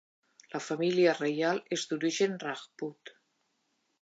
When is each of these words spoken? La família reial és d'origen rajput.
La 0.53 0.61
família 0.67 1.13
reial 1.19 1.61
és 1.77 1.85
d'origen 1.91 2.35
rajput. 2.49 3.15